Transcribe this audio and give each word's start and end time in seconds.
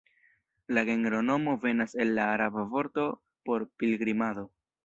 La 0.77 0.83
genronomo 0.87 1.53
venas 1.67 1.93
el 2.05 2.15
la 2.15 2.31
araba 2.33 2.65
vorto 2.73 3.07
por 3.45 3.69
"pilgrimado". 3.83 4.51